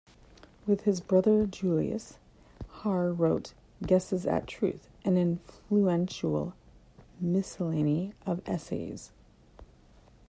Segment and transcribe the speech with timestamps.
[0.65, 2.17] With his brother Julius,
[2.81, 3.53] Hare wrote
[3.85, 6.55] "Guesses at Truth", an "influential
[7.19, 9.11] miscellany" of essays.